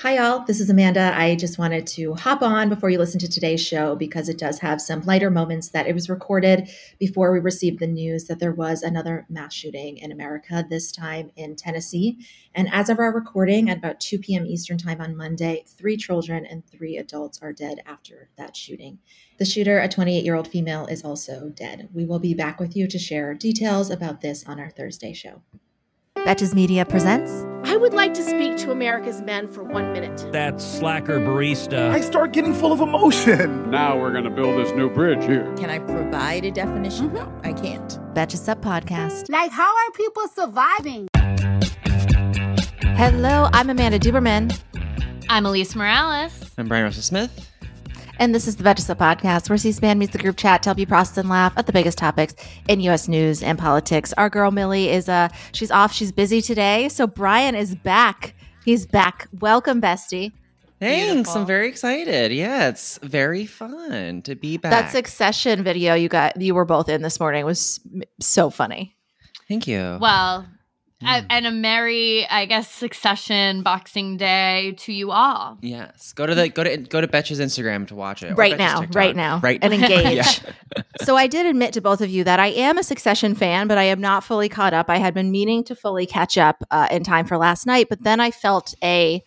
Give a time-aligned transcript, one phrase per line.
[0.00, 0.44] Hi, all.
[0.44, 1.14] This is Amanda.
[1.16, 4.58] I just wanted to hop on before you listen to today's show because it does
[4.58, 8.52] have some lighter moments that it was recorded before we received the news that there
[8.52, 12.18] was another mass shooting in America, this time in Tennessee.
[12.54, 14.44] And as of our recording at about 2 p.m.
[14.44, 18.98] Eastern Time on Monday, three children and three adults are dead after that shooting.
[19.38, 21.88] The shooter, a 28 year old female, is also dead.
[21.94, 25.40] We will be back with you to share details about this on our Thursday show.
[26.26, 27.46] Betches Media presents.
[27.62, 30.26] I would like to speak to America's men for one minute.
[30.32, 31.90] That slacker barista.
[31.90, 33.70] I start getting full of emotion.
[33.70, 35.44] Now we're going to build this new bridge here.
[35.56, 37.10] Can I provide a definition?
[37.10, 37.14] Mm-hmm.
[37.14, 38.00] No, I can't.
[38.12, 39.30] Betches Up Podcast.
[39.30, 41.06] Like, how are people surviving?
[42.96, 44.60] Hello, I'm Amanda Duberman.
[45.28, 46.32] I'm Elise Morales.
[46.58, 47.55] I'm Brian Russell Smith.
[48.18, 50.78] And this is the Betches Up Podcast, where C-SPAN meets the group chat to help
[50.78, 52.34] you process and laugh at the biggest topics
[52.66, 53.08] in U.S.
[53.08, 54.14] news and politics.
[54.16, 58.34] Our girl Millie is uh she's off, she's busy today, so Brian is back.
[58.64, 59.28] He's back.
[59.40, 60.32] Welcome, bestie.
[60.80, 61.12] Thanks.
[61.12, 61.40] Beautiful.
[61.42, 62.32] I'm very excited.
[62.32, 64.70] Yeah, it's very fun to be back.
[64.70, 67.80] That Succession video you got, you were both in this morning was
[68.20, 68.96] so funny.
[69.46, 69.98] Thank you.
[70.00, 70.46] Well,
[71.04, 71.26] Mm.
[71.28, 75.58] And a merry, I guess, succession Boxing Day to you all.
[75.60, 78.82] Yes, go to the go to go to Betches Instagram to watch it right now,
[78.92, 80.40] right now, right and engage.
[81.02, 83.76] so I did admit to both of you that I am a Succession fan, but
[83.76, 84.88] I am not fully caught up.
[84.88, 88.02] I had been meaning to fully catch up uh, in time for last night, but
[88.02, 89.22] then I felt a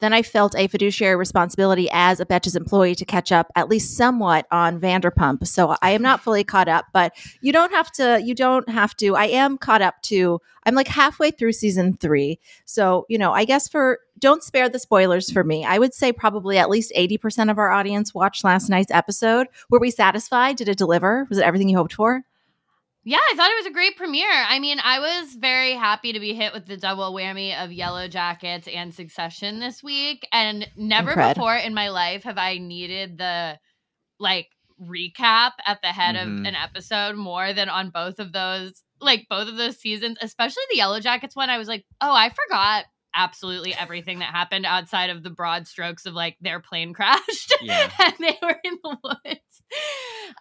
[0.00, 3.96] then I felt a fiduciary responsibility as a Betches employee to catch up at least
[3.96, 5.46] somewhat on Vanderpump.
[5.46, 8.96] So I am not fully caught up, but you don't have to, you don't have
[8.96, 9.16] to.
[9.16, 12.38] I am caught up to, I'm like halfway through season three.
[12.64, 15.64] So, you know, I guess for, don't spare the spoilers for me.
[15.64, 19.46] I would say probably at least 80% of our audience watched last night's episode.
[19.70, 20.56] Were we satisfied?
[20.56, 21.26] Did it deliver?
[21.28, 22.24] Was it everything you hoped for?
[23.02, 24.28] Yeah, I thought it was a great premiere.
[24.30, 28.72] I mean, I was very happy to be hit with the double whammy of Yellowjackets
[28.72, 30.26] and Succession this week.
[30.32, 31.34] And never Incred.
[31.34, 33.58] before in my life have I needed the
[34.18, 34.48] like
[34.80, 36.40] recap at the head mm-hmm.
[36.40, 40.62] of an episode more than on both of those, like both of those seasons, especially
[40.70, 41.48] the Yellowjackets one.
[41.48, 42.84] I was like, oh, I forgot
[43.14, 47.90] absolutely everything that happened outside of the broad strokes of like their plane crashed yeah.
[47.98, 49.40] and they were in the woods.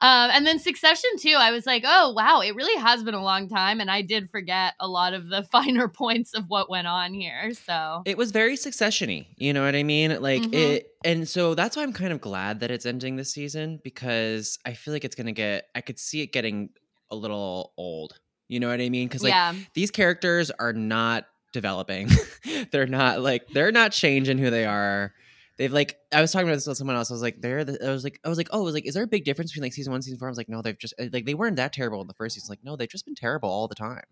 [0.02, 1.36] Um, and then Succession too.
[1.38, 4.30] I was like, oh wow, it really has been a long time, and I did
[4.30, 7.54] forget a lot of the finer points of what went on here.
[7.54, 9.28] So it was very Successiony.
[9.36, 10.22] You know what I mean?
[10.22, 10.54] Like mm-hmm.
[10.54, 14.58] it, and so that's why I'm kind of glad that it's ending this season because
[14.66, 15.66] I feel like it's gonna get.
[15.76, 16.70] I could see it getting
[17.12, 18.20] a little old.
[18.48, 19.08] You know what I mean?
[19.08, 19.54] Because like yeah.
[19.74, 22.10] these characters are not developing.
[22.72, 25.14] they're not like they're not changing who they are.
[25.59, 27.12] They've like I was talking about this with someone else.
[27.12, 28.88] I was like, they're the, I was like I was like, oh, I was like,
[28.88, 30.30] is there a big difference between like season one, season four?
[30.30, 32.36] I was like, no, they've just uh, like they weren't that terrible in the first
[32.36, 32.50] season.
[32.50, 34.06] Like, no, they've just been terrible all the time.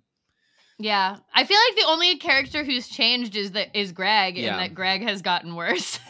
[0.78, 4.52] Yeah, I feel like the only character who's changed is that is Greg, yeah.
[4.52, 6.02] and that Greg has gotten worse.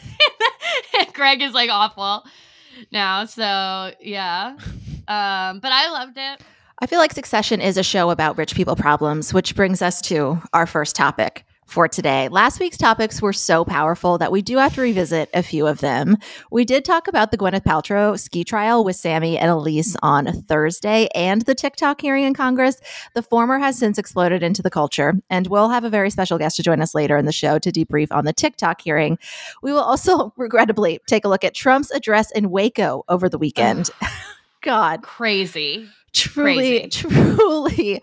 [1.14, 2.24] Greg is like awful
[2.90, 3.24] now.
[3.24, 4.56] So yeah,
[5.06, 6.42] um, but I loved it.
[6.80, 10.42] I feel like Succession is a show about rich people problems, which brings us to
[10.52, 12.28] our first topic for today.
[12.28, 15.80] Last week's topics were so powerful that we do have to revisit a few of
[15.80, 16.16] them.
[16.50, 21.08] We did talk about the Gwyneth Paltrow ski trial with Sammy and Elise on Thursday
[21.14, 22.80] and the TikTok hearing in Congress.
[23.14, 26.56] The former has since exploded into the culture, and we'll have a very special guest
[26.56, 29.18] to join us later in the show to debrief on the TikTok hearing.
[29.62, 33.90] We will also, regrettably, take a look at Trump's address in Waco over the weekend.
[34.62, 35.02] God.
[35.02, 38.02] Crazy truly, truly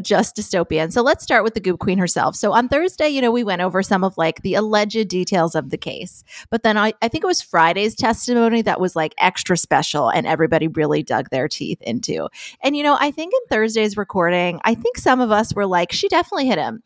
[0.00, 0.92] just dystopian.
[0.92, 2.36] So let's start with the Goop Queen herself.
[2.36, 5.70] So on Thursday, you know, we went over some of like the alleged details of
[5.70, 6.24] the case.
[6.50, 10.26] But then I, I think it was Friday's testimony that was like extra special and
[10.26, 12.28] everybody really dug their teeth into.
[12.62, 15.92] And, you know, I think in Thursday's recording, I think some of us were like,
[15.92, 16.82] she definitely hit him.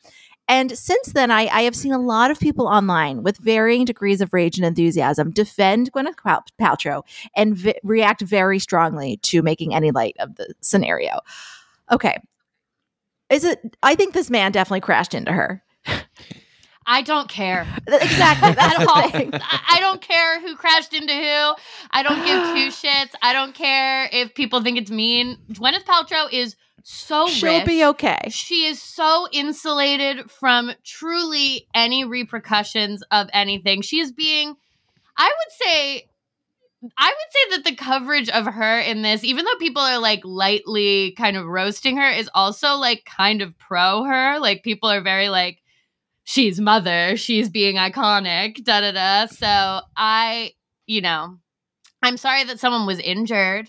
[0.51, 4.23] And since then, I, I have seen a lot of people online with varying degrees
[4.23, 6.17] of rage and enthusiasm defend Gwyneth
[6.59, 7.03] Paltrow
[7.37, 11.21] and vi- react very strongly to making any light of the scenario.
[11.91, 12.19] Okay.
[13.31, 15.63] Is it, I think this man definitely crashed into her.
[16.91, 17.67] I don't care.
[17.87, 18.53] Exactly.
[18.53, 18.87] That's all.
[19.43, 21.55] I don't care who crashed into who.
[21.91, 23.11] I don't give two shits.
[23.21, 25.37] I don't care if people think it's mean.
[25.53, 27.67] Gwyneth Paltrow is so She'll rich.
[27.67, 28.21] be okay.
[28.31, 33.83] She is so insulated from truly any repercussions of anything.
[33.83, 34.55] She is being,
[35.19, 36.09] I would say,
[36.83, 40.21] I would say that the coverage of her in this, even though people are like
[40.25, 44.39] lightly kind of roasting her, is also like kind of pro her.
[44.39, 45.61] Like people are very like,
[46.23, 49.27] she's mother, she's being iconic, da da da.
[49.27, 50.53] So I,
[50.87, 51.39] you know,
[52.01, 53.69] I'm sorry that someone was injured,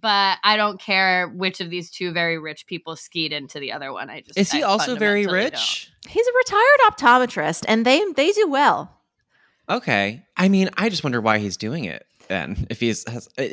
[0.00, 3.92] but I don't care which of these two very rich people skied into the other
[3.92, 4.10] one.
[4.10, 5.92] I just is he I also very rich?
[6.02, 6.12] Don't.
[6.12, 8.90] He's a retired optometrist, and they they do well.
[9.68, 12.66] Okay, I mean, I just wonder why he's doing it then.
[12.70, 13.44] If he's has, uh,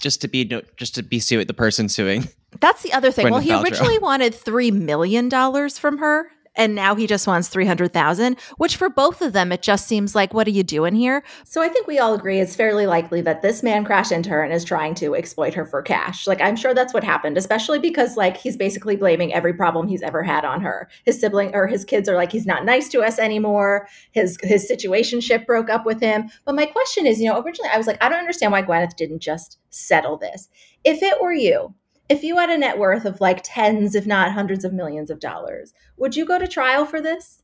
[0.00, 0.44] just to be
[0.76, 2.28] just to be sued the person suing.
[2.60, 3.26] That's the other thing.
[3.26, 3.62] Gwyneth well, he Paltrow.
[3.62, 8.90] originally wanted three million dollars from her, and now he just wants 300,000, which for
[8.90, 11.22] both of them it just seems like what are you doing here?
[11.44, 14.42] So I think we all agree it's fairly likely that this man crashed into her
[14.42, 16.26] and is trying to exploit her for cash.
[16.26, 20.02] Like I'm sure that's what happened, especially because like he's basically blaming every problem he's
[20.02, 20.88] ever had on her.
[21.04, 23.88] His sibling or his kids are like he's not nice to us anymore.
[24.12, 26.30] His his situationship broke up with him.
[26.44, 28.96] But my question is, you know, originally I was like I don't understand why Gwyneth
[28.96, 30.48] didn't just settle this.
[30.84, 31.74] If it were you,
[32.10, 35.20] if you had a net worth of like tens, if not hundreds of millions of
[35.20, 37.42] dollars, would you go to trial for this?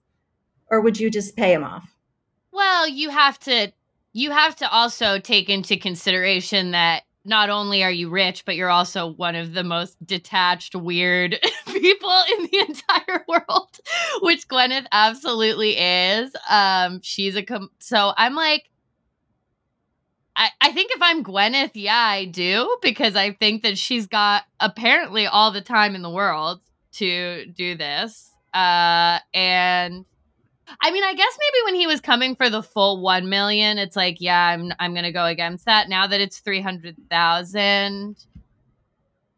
[0.68, 1.88] Or would you just pay him off?
[2.50, 3.72] Well, you have to
[4.12, 8.70] you have to also take into consideration that not only are you rich, but you're
[8.70, 13.78] also one of the most detached, weird people in the entire world,
[14.22, 16.34] which Gwyneth absolutely is.
[16.50, 18.68] Um, she's a com- so I'm like,
[20.36, 24.44] I, I think if I'm Gwyneth, yeah, I do because I think that she's got
[24.60, 26.60] apparently all the time in the world
[26.92, 28.30] to do this.
[28.52, 30.04] Uh, and
[30.80, 33.96] I mean, I guess maybe when he was coming for the full one million, it's
[33.96, 35.88] like, yeah, I'm I'm gonna go against that.
[35.88, 38.16] Now that it's three hundred thousand,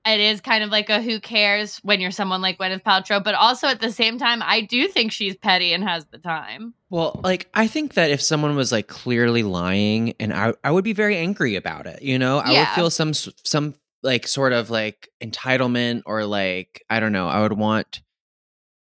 [0.06, 3.22] it is kind of like a who cares when you're someone like Gwyneth Paltrow.
[3.22, 6.74] But also at the same time, I do think she's petty and has the time.
[6.90, 10.84] Well, like I think that if someone was like clearly lying, and I I would
[10.84, 12.02] be very angry about it.
[12.02, 12.60] You know, I Yeah.
[12.60, 17.28] would feel some some like sort of like entitlement or like I don't know.
[17.28, 18.00] I would want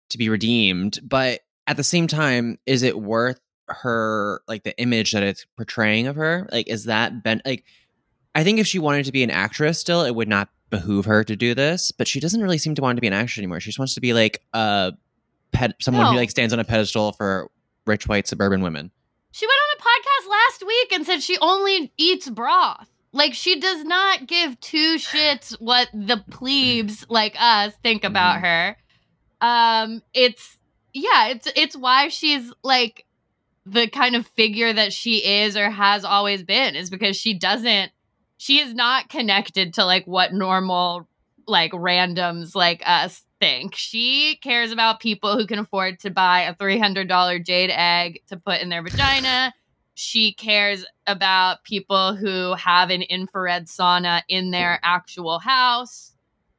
[0.10, 5.14] to be redeemed, but at the same time, is it worth her like the image
[5.14, 6.48] that it's portraying of her?
[6.52, 7.64] Like, is that ben like?
[8.36, 11.24] I think if she wanted to be an actress still, it would not behoove her
[11.24, 11.92] to do this.
[11.92, 13.60] But she doesn't really seem to want to be an actress anymore.
[13.60, 14.94] She just wants to be like a
[15.52, 17.50] pet, someone who like stands on a pedestal for
[17.86, 18.92] rich white suburban women.
[19.32, 22.90] She went on a podcast last week and said she only eats broth.
[23.12, 28.78] Like she does not give two shits what the plebes like us think about her.
[29.42, 30.58] Um it's
[30.94, 33.06] yeah, it's it's why she's like
[33.66, 37.92] the kind of figure that she is or has always been is because she doesn't
[38.38, 41.08] she is not connected to like what normal
[41.48, 43.76] like randoms like us think.
[43.76, 48.62] She cares about people who can afford to buy a $300 jade egg to put
[48.62, 49.54] in their vagina.
[49.94, 56.14] She cares about people who have an infrared sauna in their actual house.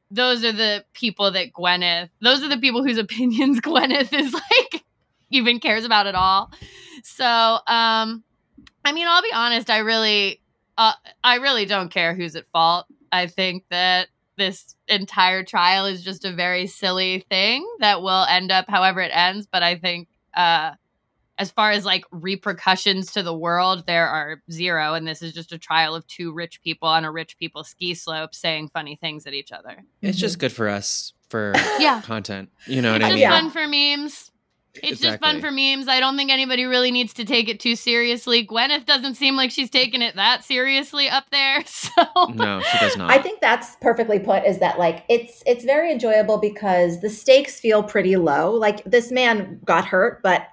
[0.09, 4.83] Those are the people that Gwyneth, those are the people whose opinions Gwyneth is like
[5.29, 6.51] even cares about at all.
[7.03, 8.23] So, um
[8.85, 10.39] I mean, I'll be honest, I really
[10.77, 10.93] uh,
[11.23, 12.85] I really don't care who's at fault.
[13.11, 14.07] I think that
[14.37, 19.11] this entire trial is just a very silly thing that will end up however it
[19.13, 19.47] ends.
[19.51, 20.71] But I think, uh,
[21.39, 24.93] as far as like repercussions to the world, there are zero.
[24.93, 27.93] And this is just a trial of two rich people on a rich people ski
[27.93, 29.83] slope saying funny things at each other.
[30.01, 32.01] It's just good for us for Yeah.
[32.01, 32.49] content.
[32.65, 33.21] You know what It's I just mean?
[33.21, 33.39] Yeah.
[33.39, 34.31] fun for memes.
[34.83, 35.87] It's just fun for memes.
[35.87, 38.45] I don't think anybody really needs to take it too seriously.
[38.45, 41.63] Gwyneth doesn't seem like she's taking it that seriously up there.
[41.97, 43.09] So No, she does not.
[43.09, 47.59] I think that's perfectly put is that like it's it's very enjoyable because the stakes
[47.59, 48.51] feel pretty low.
[48.51, 50.47] Like this man got hurt, but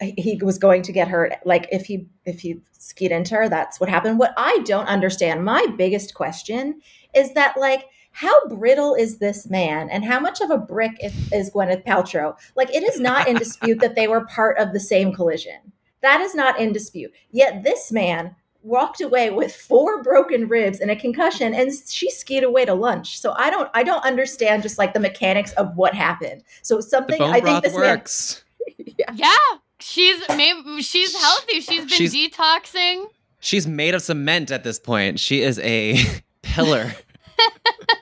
[0.00, 3.78] he was going to get hurt like if he if he skied into her, that's
[3.80, 4.18] what happened.
[4.18, 6.80] What I don't understand, my biggest question
[7.14, 11.32] is that like how brittle is this man and how much of a brick is,
[11.32, 12.36] is Gwyneth Paltrow?
[12.56, 15.72] Like it is not in dispute that they were part of the same collision.
[16.02, 17.12] That is not in dispute.
[17.30, 22.44] Yet this man walked away with four broken ribs and a concussion and she skied
[22.44, 23.18] away to lunch.
[23.18, 26.42] So I don't I don't understand just like the mechanics of what happened.
[26.62, 28.44] So something I think broth this man works.
[28.78, 29.12] yeah.
[29.14, 29.36] yeah.
[29.80, 31.60] She's maybe she's healthy.
[31.60, 33.06] She's been she's, detoxing.
[33.40, 35.18] She's made of cement at this point.
[35.18, 35.98] She is a
[36.42, 36.94] pillar.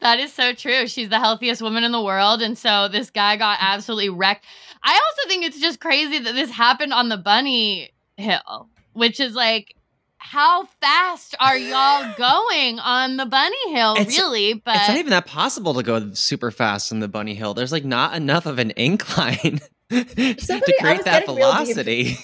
[0.00, 0.86] that is so true.
[0.86, 2.42] She's the healthiest woman in the world.
[2.42, 4.44] And so this guy got absolutely wrecked.
[4.82, 9.34] I also think it's just crazy that this happened on the bunny hill, which is
[9.34, 9.74] like,
[10.18, 14.54] how fast are y'all going on the bunny hill, it's, really?
[14.54, 17.54] But it's not even that possible to go super fast on the bunny hill.
[17.54, 22.16] There's like not enough of an incline to create that velocity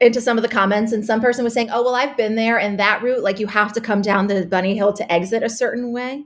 [0.00, 2.58] into some of the comments and some person was saying oh well i've been there
[2.58, 5.48] and that route like you have to come down the bunny hill to exit a
[5.48, 6.24] certain way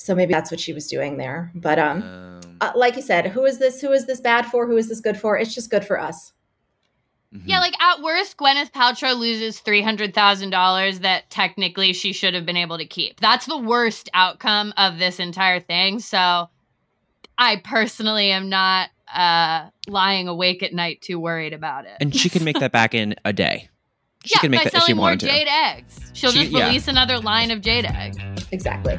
[0.00, 3.26] so maybe that's what she was doing there but um, um uh, like you said
[3.26, 5.70] who is this who is this bad for who is this good for it's just
[5.70, 6.32] good for us
[7.34, 7.48] mm-hmm.
[7.48, 12.78] yeah like at worst gwyneth paltrow loses $300000 that technically she should have been able
[12.78, 16.48] to keep that's the worst outcome of this entire thing so
[17.38, 21.96] i personally am not uh, lying awake at night too worried about it.
[22.00, 23.68] And she can make that back in a day.
[24.22, 25.52] She yeah, can make by that selling if she more wanted jade to.
[25.52, 26.10] eggs.
[26.12, 26.90] She'll she, just release yeah.
[26.90, 28.18] another line of jade eggs.
[28.52, 28.98] Exactly.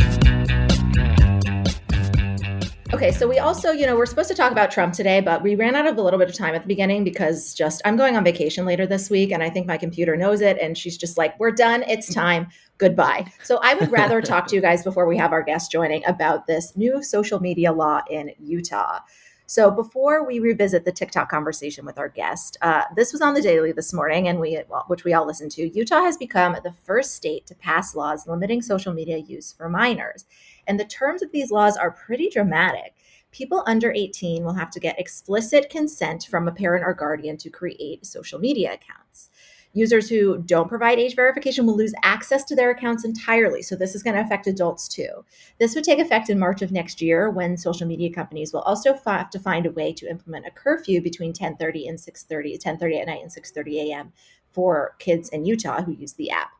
[2.93, 5.55] Okay, so we also, you know, we're supposed to talk about Trump today, but we
[5.55, 8.17] ran out of a little bit of time at the beginning because just I'm going
[8.17, 11.17] on vacation later this week and I think my computer knows it and she's just
[11.17, 11.83] like, "We're done.
[11.87, 12.49] It's time.
[12.79, 16.05] Goodbye." So I would rather talk to you guys before we have our guest joining
[16.05, 18.99] about this new social media law in Utah.
[19.45, 23.41] So before we revisit the TikTok conversation with our guest, uh, this was on the
[23.41, 25.67] daily this morning, and we, which we all listened to.
[25.77, 30.25] Utah has become the first state to pass laws limiting social media use for minors.
[30.71, 32.95] And the terms of these laws are pretty dramatic.
[33.33, 37.49] People under 18 will have to get explicit consent from a parent or guardian to
[37.49, 39.29] create social media accounts.
[39.73, 43.61] Users who don't provide age verification will lose access to their accounts entirely.
[43.61, 45.25] So this is going to affect adults too.
[45.59, 48.97] This would take effect in March of next year when social media companies will also
[49.05, 53.07] have to find a way to implement a curfew between 10:30 and 6:30, 10:30 at
[53.07, 54.13] night and 6:30 a.m.
[54.51, 56.51] for kids in Utah who use the app.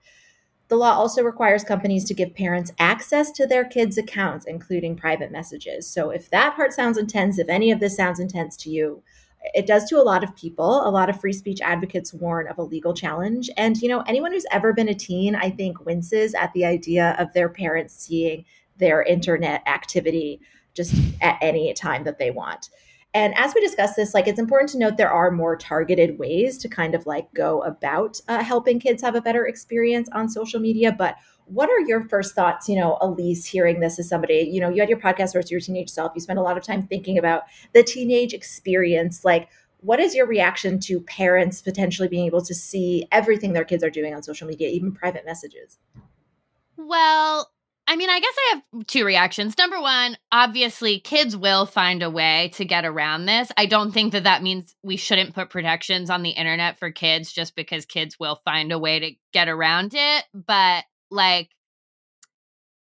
[0.71, 5.29] The law also requires companies to give parents access to their kids' accounts, including private
[5.29, 5.85] messages.
[5.85, 9.03] So, if that part sounds intense, if any of this sounds intense to you,
[9.53, 10.87] it does to a lot of people.
[10.87, 13.49] A lot of free speech advocates warn of a legal challenge.
[13.57, 17.17] And, you know, anyone who's ever been a teen, I think, winces at the idea
[17.19, 18.45] of their parents seeing
[18.77, 20.39] their internet activity
[20.73, 22.69] just at any time that they want.
[23.13, 26.57] And as we discuss this, like it's important to note there are more targeted ways
[26.59, 30.61] to kind of like go about uh, helping kids have a better experience on social
[30.61, 30.93] media.
[30.97, 34.69] But what are your first thoughts, you know, Elise, hearing this as somebody, you know,
[34.69, 37.17] you had your podcast versus your teenage self, you spent a lot of time thinking
[37.17, 39.25] about the teenage experience.
[39.25, 39.49] Like,
[39.81, 43.89] what is your reaction to parents potentially being able to see everything their kids are
[43.89, 45.79] doing on social media, even private messages?
[46.77, 47.51] Well,
[47.87, 49.57] I mean, I guess I have two reactions.
[49.57, 53.51] Number one, obviously, kids will find a way to get around this.
[53.57, 57.33] I don't think that that means we shouldn't put protections on the internet for kids
[57.33, 60.23] just because kids will find a way to get around it.
[60.33, 61.49] But, like,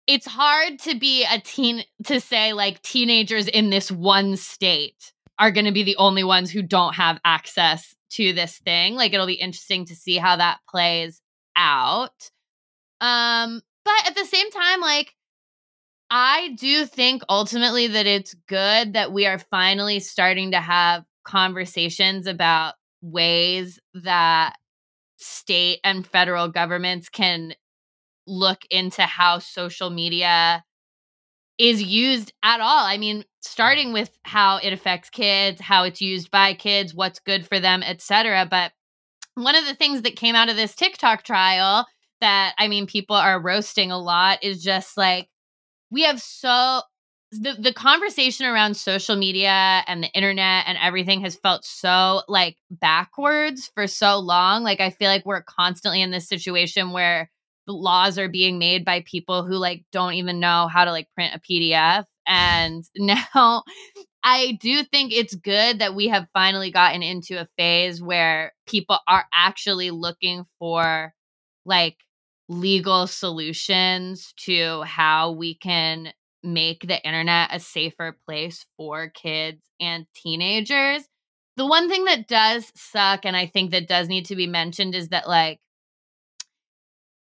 [0.05, 5.51] it's hard to be a teen to say, like, teenagers in this one state are
[5.51, 8.95] going to be the only ones who don't have access to this thing.
[8.95, 11.21] Like, it'll be interesting to see how that plays
[11.55, 12.29] out.
[12.99, 15.15] Um, but at the same time, like,
[16.09, 22.27] I do think ultimately that it's good that we are finally starting to have conversations
[22.27, 24.55] about ways that
[25.17, 27.53] state and federal governments can
[28.27, 30.63] look into how social media
[31.57, 32.85] is used at all.
[32.85, 37.47] I mean, starting with how it affects kids, how it's used by kids, what's good
[37.47, 38.47] for them, etc.
[38.49, 38.71] But
[39.35, 41.85] one of the things that came out of this TikTok trial
[42.21, 45.29] that I mean people are roasting a lot is just like
[45.91, 46.81] we have so
[47.31, 52.57] the the conversation around social media and the internet and everything has felt so like
[52.69, 54.63] backwards for so long.
[54.63, 57.29] Like I feel like we're constantly in this situation where
[57.67, 61.07] the laws are being made by people who like don't even know how to like
[61.15, 62.05] print a PDF.
[62.27, 63.63] And now
[64.23, 68.99] I do think it's good that we have finally gotten into a phase where people
[69.07, 71.13] are actually looking for
[71.65, 71.97] like
[72.51, 76.11] legal solutions to how we can
[76.43, 81.03] make the internet a safer place for kids and teenagers.
[81.55, 84.95] The one thing that does suck, and I think that does need to be mentioned,
[84.95, 85.59] is that, like,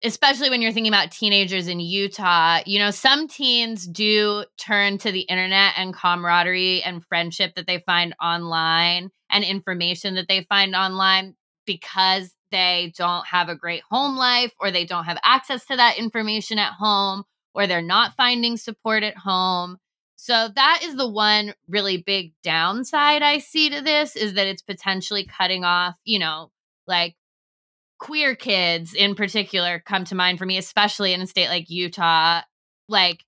[0.03, 5.11] especially when you're thinking about teenagers in Utah, you know, some teens do turn to
[5.11, 10.75] the internet and camaraderie and friendship that they find online and information that they find
[10.75, 15.75] online because they don't have a great home life or they don't have access to
[15.75, 19.77] that information at home or they're not finding support at home.
[20.15, 24.61] So that is the one really big downside I see to this is that it's
[24.61, 26.49] potentially cutting off, you know,
[26.87, 27.15] like
[27.99, 32.41] queer kids in particular come to mind for me, especially in a state like Utah,
[32.87, 33.25] like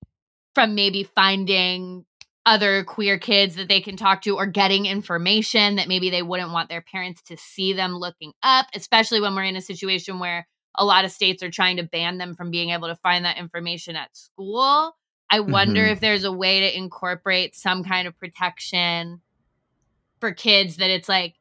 [0.54, 2.06] from maybe finding
[2.48, 6.50] other queer kids that they can talk to or getting information that maybe they wouldn't
[6.50, 10.48] want their parents to see them looking up, especially when we're in a situation where
[10.74, 13.36] a lot of states are trying to ban them from being able to find that
[13.36, 14.96] information at school.
[15.28, 15.92] I wonder mm-hmm.
[15.92, 19.20] if there's a way to incorporate some kind of protection
[20.18, 21.34] for kids that it's like,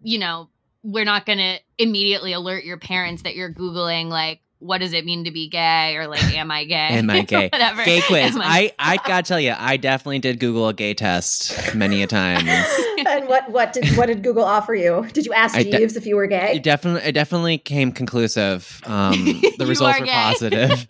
[0.00, 0.48] you know,
[0.82, 5.04] we're not going to immediately alert your parents that you're Googling, like, what does it
[5.04, 5.96] mean to be gay?
[5.96, 6.88] Or like am i gay?
[6.90, 7.48] Am i gay?
[7.52, 7.84] Whatever.
[7.84, 8.36] Gay quiz.
[8.36, 12.06] I, I, I gotta tell you i definitely did google a gay test many a
[12.06, 12.46] time
[13.06, 15.06] and what what did what did google offer you?
[15.12, 16.54] Did you ask jeeves de- if you were gay?
[16.54, 19.12] It definitely it definitely came conclusive um
[19.58, 20.12] the results were gay.
[20.12, 20.86] positive.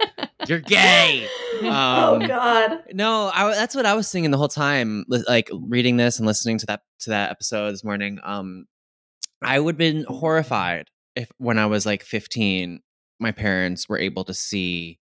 [0.48, 1.28] You're gay!
[1.62, 2.82] Oh, um, oh god.
[2.92, 6.58] no I, that's what i was thinking the whole time like reading this and listening
[6.58, 8.18] to that to that episode this morning.
[8.24, 8.66] Um
[9.44, 12.80] I would have been horrified if when I was like 15,
[13.18, 14.98] my parents were able to see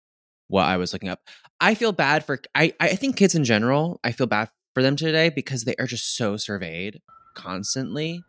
[0.49, 1.21] what I was looking up.
[1.61, 4.97] I feel bad for I I think kids in general, I feel bad for them
[4.97, 7.01] today because they are just so surveyed
[7.35, 8.23] constantly.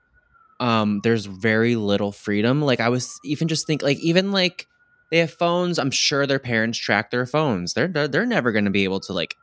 [0.60, 2.62] Um there's very little freedom.
[2.62, 4.68] Like I was even just think like even like
[5.12, 7.74] they have phones, I'm sure their parents track their phones.
[7.74, 9.36] They're they're, they're never going to be able to like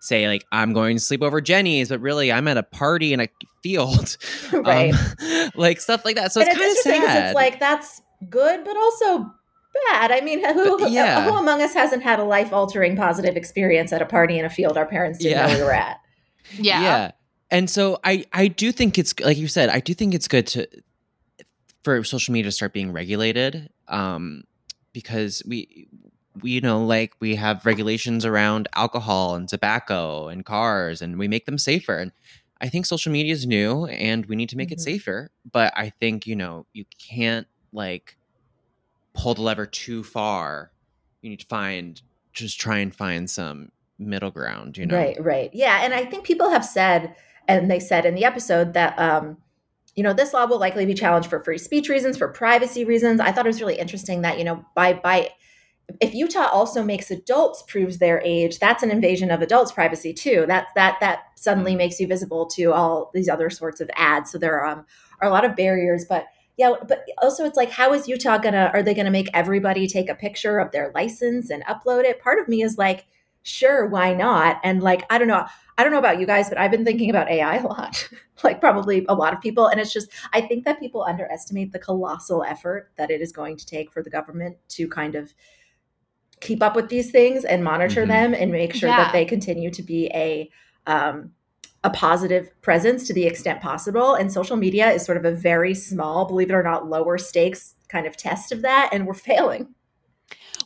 [0.00, 3.20] say like I'm going to sleep over Jenny's, but really I'm at a party in
[3.20, 3.28] a
[3.62, 4.16] field,
[4.52, 4.92] right?
[4.94, 6.32] Um, like stuff like that.
[6.32, 7.26] So and it's, it's kind of sad.
[7.26, 9.32] It's like that's good, but also
[9.90, 10.10] bad.
[10.10, 11.24] I mean, who, yeah.
[11.24, 14.50] who among us hasn't had a life altering positive experience at a party in a
[14.50, 15.46] field our parents didn't yeah.
[15.46, 16.00] know we were at?
[16.58, 16.82] Yeah.
[16.82, 17.10] Yeah.
[17.50, 20.46] And so I I do think it's like you said, I do think it's good
[20.48, 20.68] to
[21.82, 24.44] for social media to start being regulated um
[24.92, 25.88] because we
[26.42, 31.28] we you know like we have regulations around alcohol and tobacco and cars and we
[31.28, 32.12] make them safer and
[32.60, 34.74] I think social media is new and we need to make mm-hmm.
[34.74, 38.16] it safer, but I think, you know, you can't like
[39.14, 40.70] pull the lever too far.
[41.22, 42.00] You need to find
[42.32, 44.96] just try and find some middle ground, you know.
[44.96, 45.50] Right, right.
[45.52, 47.14] Yeah, and I think people have said
[47.46, 49.36] and they said in the episode that um
[49.96, 53.20] you know this law will likely be challenged for free speech reasons for privacy reasons
[53.20, 55.28] i thought it was really interesting that you know by by
[56.00, 60.44] if Utah also makes adults proves their age, that's an invasion of adults' privacy too.
[60.48, 61.78] That that that suddenly mm-hmm.
[61.78, 64.30] makes you visible to all these other sorts of ads.
[64.30, 64.86] So there um,
[65.20, 68.70] are a lot of barriers, but yeah, but also it's like, how is Utah gonna?
[68.72, 72.20] Are they gonna make everybody take a picture of their license and upload it?
[72.20, 73.06] Part of me is like,
[73.42, 74.60] sure, why not?
[74.62, 75.46] And like, I don't know.
[75.76, 78.08] I don't know about you guys, but I've been thinking about AI a lot,
[78.44, 79.66] like probably a lot of people.
[79.66, 83.56] And it's just, I think that people underestimate the colossal effort that it is going
[83.56, 85.34] to take for the government to kind of
[86.40, 88.10] keep up with these things and monitor mm-hmm.
[88.10, 88.98] them and make sure yeah.
[88.98, 90.48] that they continue to be a
[90.86, 91.32] um,
[91.84, 94.14] a positive presence to the extent possible.
[94.14, 97.74] And social media is sort of a very small, believe it or not, lower stakes
[97.88, 99.74] kind of test of that, and we're failing.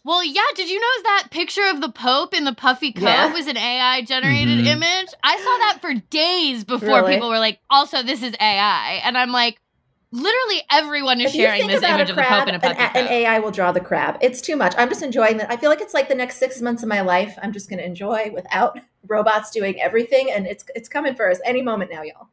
[0.04, 0.40] Well, yeah.
[0.54, 3.32] Did you know that picture of the Pope in the puffy coat yeah.
[3.32, 4.66] was an AI generated mm-hmm.
[4.82, 5.08] image?
[5.22, 7.14] I saw that for days before really?
[7.14, 9.00] people were like, also, this is AI.
[9.04, 9.60] And I'm like,
[10.10, 13.38] literally everyone is sharing this image of the Pope in a puppy an, an AI
[13.38, 14.18] will draw the crab.
[14.20, 14.74] It's too much.
[14.78, 15.50] I'm just enjoying that.
[15.50, 17.38] I feel like it's like the next six months of my life.
[17.42, 21.40] I'm just going to enjoy without robots doing everything, and it's it's coming for us
[21.44, 22.28] any moment now, y'all.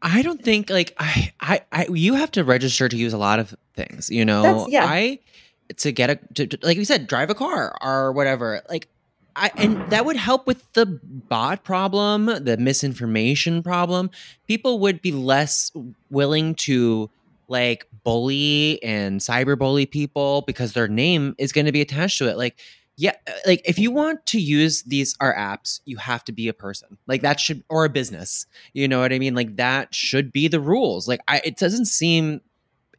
[0.00, 3.40] I don't think like I, I, I, you have to register to use a lot
[3.40, 4.10] of things.
[4.10, 4.84] You know, That's, yeah.
[4.86, 5.18] I
[5.76, 8.62] to get a to, to, like you said, drive a car or whatever.
[8.70, 8.88] Like
[9.34, 14.10] I, and that would help with the bot problem, the misinformation problem.
[14.46, 15.70] People would be less
[16.10, 17.10] willing to
[17.48, 22.36] like bully and cyberbully people because their name is going to be attached to it.
[22.36, 22.58] Like,
[22.96, 26.48] yeah, uh, like if you want to use these our apps, you have to be
[26.48, 26.98] a person.
[27.06, 28.46] Like that should or a business.
[28.72, 29.34] You know what I mean?
[29.34, 31.08] Like that should be the rules.
[31.08, 32.40] Like I, it doesn't seem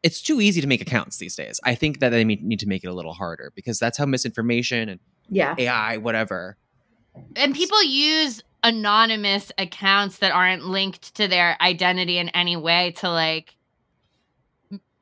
[0.02, 1.60] it's too easy to make accounts these days.
[1.66, 4.90] I think that they need to make it a little harder because that's how misinformation
[4.90, 6.58] and yeah ai whatever
[7.36, 13.10] and people use anonymous accounts that aren't linked to their identity in any way to
[13.10, 13.56] like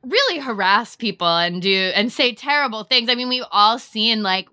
[0.07, 3.09] really harass people and do and say terrible things.
[3.09, 4.47] I mean we've all seen like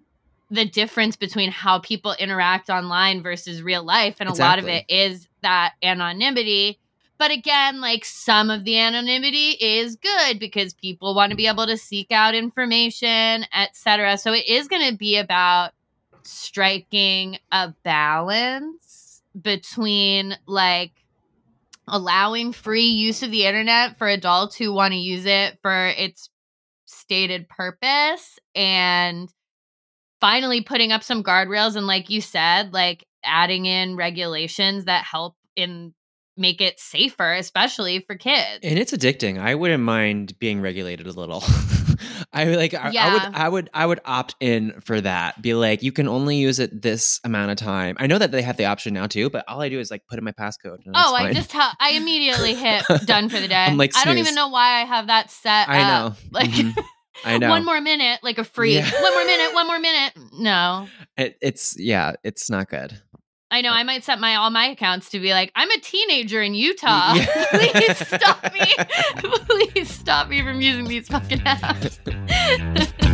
[0.51, 4.85] the difference between how people interact online versus real life and a lot of it
[4.89, 6.79] is that anonymity.
[7.17, 11.67] But again, like some of the anonymity is good because people want to be able
[11.67, 14.19] to seek out information, etc.
[14.19, 15.73] So it is going to be about
[16.25, 20.93] striking a balance between like
[21.89, 26.31] allowing free use of the internet for adults who want to use it for its
[26.87, 29.29] stated purpose and
[30.21, 35.35] finally putting up some guardrails and like you said like adding in regulations that help
[35.57, 35.93] in
[36.37, 38.61] make it safer, especially for kids.
[38.63, 39.39] And it's addicting.
[39.39, 41.43] I wouldn't mind being regulated a little.
[42.35, 42.83] I like yeah.
[42.83, 45.41] I, I, would I would I would opt in for that.
[45.41, 47.97] Be like, you can only use it this amount of time.
[48.01, 50.03] I know that they have the option now too, but all I do is like
[50.09, 50.79] put in my passcode.
[50.95, 53.55] Oh, I just ha- I immediately hit done for the day.
[53.55, 54.03] I'm like, snooze.
[54.03, 55.69] I don't even know why I have that set.
[55.69, 56.07] I know.
[56.07, 56.17] Up.
[56.33, 56.81] Like mm-hmm.
[57.25, 57.49] I know.
[57.49, 58.75] one more minute, like a free.
[58.75, 58.91] Yeah.
[58.91, 59.55] one more minute.
[59.55, 60.13] One more minute.
[60.39, 60.89] No.
[61.17, 62.15] It, it's yeah.
[62.25, 63.01] It's not good.
[63.55, 63.71] I know.
[63.71, 67.15] I might set my all my accounts to be like, I'm a teenager in Utah.
[67.15, 67.27] Yeah.
[67.51, 68.75] Please stop me.
[69.47, 73.14] Please stop me from using these fucking apps.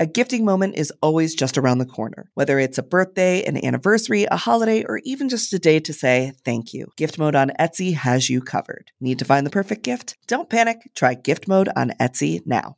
[0.00, 4.26] A gifting moment is always just around the corner, whether it's a birthday, an anniversary,
[4.30, 6.92] a holiday, or even just a day to say thank you.
[6.96, 8.92] Gift mode on Etsy has you covered.
[9.00, 10.16] Need to find the perfect gift?
[10.28, 10.88] Don't panic.
[10.94, 12.76] Try gift mode on Etsy now.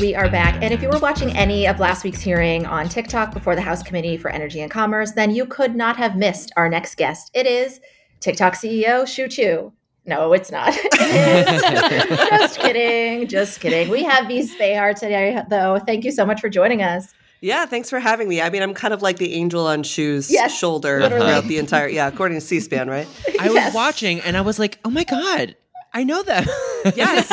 [0.00, 0.62] We are back.
[0.62, 3.82] And if you were watching any of last week's hearing on TikTok before the House
[3.82, 7.30] Committee for Energy and Commerce, then you could not have missed our next guest.
[7.34, 7.82] It is
[8.20, 9.74] TikTok CEO Shou Chew.
[10.06, 10.72] No, it's not.
[10.94, 13.26] just kidding.
[13.26, 13.88] Just kidding.
[13.88, 15.78] We have V Spehar today, though.
[15.78, 17.14] Thank you so much for joining us.
[17.40, 18.40] Yeah, thanks for having me.
[18.40, 21.26] I mean, I'm kind of like the angel on Shou's yes, shoulder literally.
[21.26, 21.88] throughout the entire.
[21.88, 23.06] Yeah, according to C-SPAN, right?
[23.38, 23.66] I yes.
[23.66, 25.54] was watching and I was like, "Oh my god,
[25.94, 26.46] I know that.
[26.96, 27.28] yes.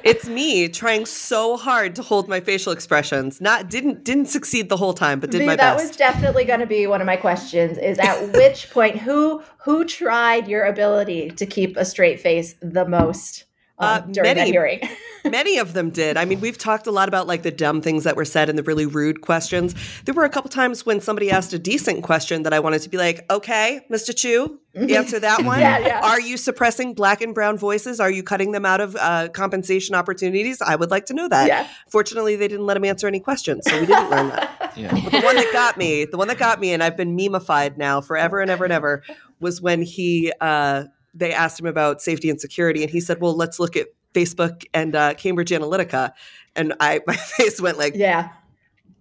[0.04, 3.40] it's me trying so hard to hold my facial expressions.
[3.40, 5.82] Not didn't didn't succeed the whole time, but did my that best.
[5.82, 9.42] That was definitely going to be one of my questions is at which point who
[9.64, 13.44] who tried your ability to keep a straight face the most?
[13.78, 14.80] Uh, during many, that hearing.
[15.24, 16.16] many of them did.
[16.16, 18.58] I mean, we've talked a lot about like the dumb things that were said and
[18.58, 19.74] the really rude questions.
[20.04, 22.88] There were a couple times when somebody asked a decent question that I wanted to
[22.88, 24.16] be like, okay, Mr.
[24.16, 24.90] Chew, mm-hmm.
[24.94, 25.60] answer that one.
[25.60, 26.00] yeah, yeah.
[26.02, 28.00] Are you suppressing black and brown voices?
[28.00, 30.60] Are you cutting them out of uh, compensation opportunities?
[30.60, 31.46] I would like to know that.
[31.46, 31.68] Yeah.
[31.88, 34.54] Fortunately, they didn't let him answer any questions, so we didn't learn that.
[34.76, 34.92] Yeah.
[34.92, 37.78] But the one that got me, the one that got me, and I've been memeified
[37.78, 39.02] now forever and ever and ever,
[39.40, 40.84] was when he uh,
[41.18, 44.64] they asked him about safety and security, and he said, "Well, let's look at Facebook
[44.72, 46.12] and uh, Cambridge Analytica."
[46.56, 48.30] And I, my face went like, "Yeah."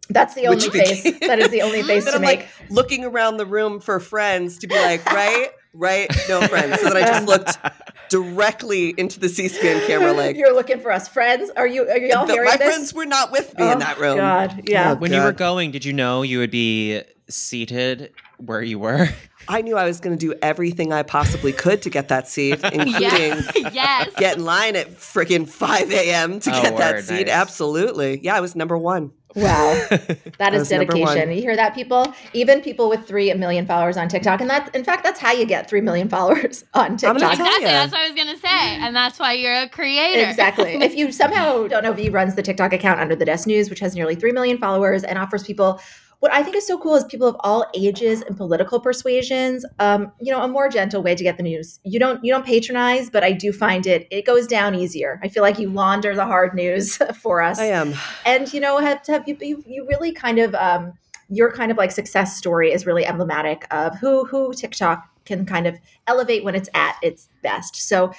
[0.10, 1.04] That's the only face.
[1.20, 2.40] that is the only face to I'm make.
[2.40, 6.80] Like looking around the room for friends to be like, right, right, no friends.
[6.80, 7.58] So then I just looked
[8.10, 11.52] directly into the C-SPAN camera, like you're looking for us, friends.
[11.58, 11.90] Are you?
[11.90, 12.68] Are you all the, hearing my this?
[12.68, 14.18] friends were not with me oh, in that room.
[14.18, 14.92] God, yeah.
[14.92, 15.18] Oh, when God.
[15.18, 19.10] you were going, did you know you would be seated where you were?
[19.50, 22.60] I knew I was going to do everything I possibly could to get that seat,
[22.64, 22.94] including
[23.74, 24.10] yes.
[24.18, 26.40] get in line at freaking 5 a.m.
[26.42, 27.28] to Oh, get that seat.
[27.28, 27.34] nice.
[27.36, 28.20] Absolutely.
[28.24, 29.12] Yeah, I was number one.
[29.36, 29.88] Wow.
[30.40, 31.32] That is was number dedication.
[31.32, 32.14] You hear that, people?
[32.34, 34.40] Even people with 3 million followers on TikTok.
[34.40, 37.38] And that's, in fact, that's how you get 3 million followers on gonna TikTok.
[37.38, 37.66] tell Exactly.
[37.66, 37.72] ya.
[37.72, 40.28] That's what I was gonna say, and that's why you're a creator.
[40.30, 40.74] Exactly.
[40.76, 43.80] if you somehow don't know, V runs the TikTok account under the Desk News, which
[43.80, 45.82] has nearly 3 million followers and offers people
[46.20, 50.12] what I think is so cool is people of all ages and political persuasions, um,
[50.20, 51.80] you know, a more gentle way to get the news.
[51.84, 55.20] You don't you don't patronize, but I do find it it goes down easier.
[55.24, 57.60] I feel like you launder the hard news for us.
[57.60, 57.94] I am.
[58.26, 60.94] and you know have, have you, you you really kind of um
[61.30, 65.68] your kind of like success story is really emblematic of who who TikTok can kind
[65.68, 65.78] of
[66.08, 67.76] elevate when it's at its best.
[67.76, 68.12] So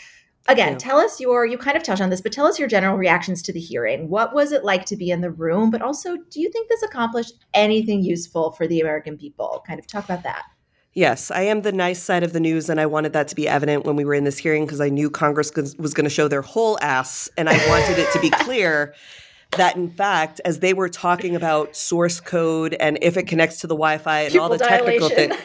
[0.48, 0.78] again, you.
[0.78, 3.42] tell us your you kind of touched on this, but tell us your general reactions
[3.42, 4.08] to the hearing.
[4.08, 5.70] What was it like to be in the room?
[5.70, 9.62] But also, do you think this accomplished anything useful for the American people?
[9.66, 10.42] Kind of talk about that.
[10.94, 13.46] Yes, I am the nice side of the news, and I wanted that to be
[13.46, 16.10] evident when we were in this hearing because I knew Congress was was going to
[16.10, 18.94] show their whole ass, and I wanted it to be clear
[19.56, 23.66] that, in fact, as they were talking about source code and if it connects to
[23.66, 25.36] the Wi-Fi and all the Pupil technical things,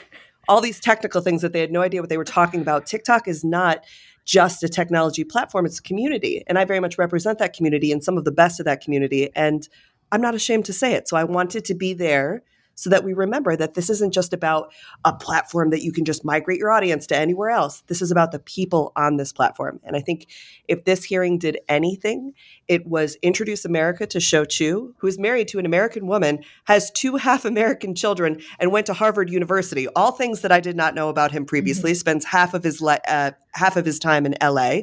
[0.48, 2.86] all these technical things that they had no idea what they were talking about.
[2.86, 3.86] TikTok is not
[4.26, 8.04] just a technology platform; it's a community, and I very much represent that community and
[8.04, 9.68] some of the best of that community, and
[10.12, 11.08] I'm not ashamed to say it.
[11.08, 12.44] So I wanted to be there
[12.76, 14.72] so that we remember that this isn't just about
[15.06, 17.82] a platform that you can just migrate your audience to anywhere else.
[17.88, 19.80] This is about the people on this platform.
[19.84, 20.28] And I think
[20.68, 22.34] if this hearing did anything,
[22.68, 26.90] it was introduce America to Shou Chew, who is married to an American woman, has
[26.92, 29.88] two half American children, and went to Harvard University.
[29.90, 31.94] All things that I did not know about him previously.
[31.94, 34.82] Spends half of his le- uh, half of his time in LA.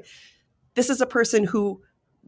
[0.74, 1.82] This is a person who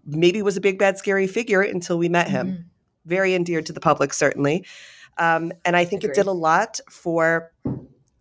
[0.05, 2.47] maybe was a big bad scary figure until we met him.
[2.47, 2.65] Mhm.
[3.05, 4.65] Very endeared to the public, certainly.
[5.19, 7.53] Um, and I think it did a lot for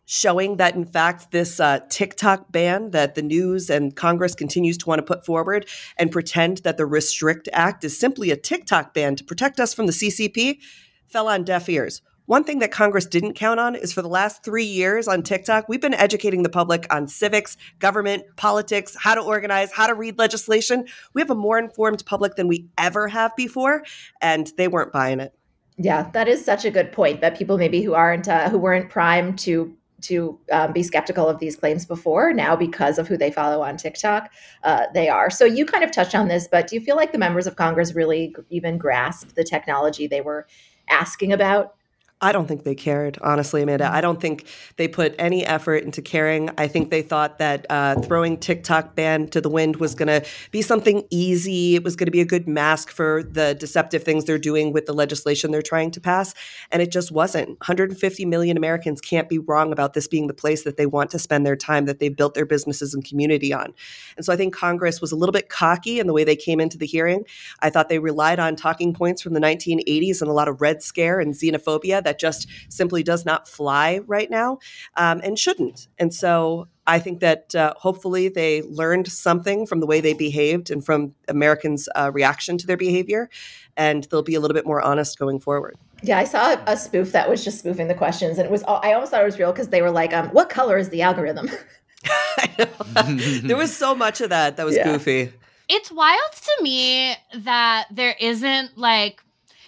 [0.05, 4.85] showing that, in fact, this uh, TikTok ban that the news and Congress continues to
[4.89, 5.65] want to put forward
[5.97, 9.85] and pretend that the Restrict Act is simply a TikTok ban to protect us from
[9.85, 10.59] the CCP
[11.07, 12.01] fell on deaf ears.
[12.25, 15.67] One thing that Congress didn't count on is for the last three years on TikTok,
[15.67, 20.17] we've been educating the public on civics, government, politics, how to organize, how to read
[20.17, 20.87] legislation.
[21.13, 23.83] We have a more informed public than we ever have before,
[24.21, 25.33] and they weren't buying it.
[25.83, 27.21] Yeah, that is such a good point.
[27.21, 31.39] That people maybe who aren't uh, who weren't primed to to um, be skeptical of
[31.39, 34.31] these claims before now because of who they follow on TikTok,
[34.63, 35.29] uh, they are.
[35.29, 37.55] So you kind of touched on this, but do you feel like the members of
[37.55, 40.47] Congress really even grasped the technology they were
[40.89, 41.75] asking about?
[42.23, 43.91] I don't think they cared, honestly, Amanda.
[43.91, 46.51] I don't think they put any effort into caring.
[46.55, 50.23] I think they thought that uh, throwing TikTok ban to the wind was going to
[50.51, 51.73] be something easy.
[51.73, 54.85] It was going to be a good mask for the deceptive things they're doing with
[54.85, 56.35] the legislation they're trying to pass.
[56.71, 57.49] And it just wasn't.
[57.49, 61.19] 150 million Americans can't be wrong about this being the place that they want to
[61.19, 63.73] spend their time, that they've built their businesses and community on.
[64.15, 66.59] And so I think Congress was a little bit cocky in the way they came
[66.59, 67.23] into the hearing.
[67.61, 70.83] I thought they relied on talking points from the 1980s and a lot of Red
[70.83, 74.59] Scare and xenophobia that just simply does not fly right now
[74.97, 75.87] um, and shouldn't.
[75.99, 80.69] And so I think that uh, hopefully they learned something from the way they behaved
[80.69, 83.29] and from Americans' uh, reaction to their behavior,
[83.77, 85.75] and they'll be a little bit more honest going forward.
[86.03, 88.63] Yeah, I saw a spoof that was just spoofing the questions, and it was.
[88.63, 91.03] I almost thought it was real because they were like, um, "What color is the
[91.03, 91.49] algorithm?"
[93.43, 94.83] there was so much of that that was Yeah.
[94.83, 95.31] goofy.
[95.69, 99.21] It's wild to me that there isn't like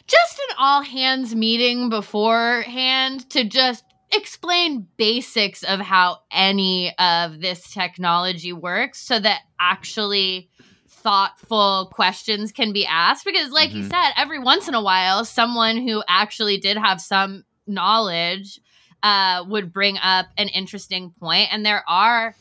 [0.08, 7.72] just an all hands meeting beforehand to just explain basics of how any of this
[7.72, 10.50] technology works so that actually
[10.88, 13.90] thoughtful questions can be asked because like you Mhm.
[13.90, 18.60] said every once in a while someone who actually did have some knowledge
[19.02, 22.36] uh, would bring up an interesting point and there are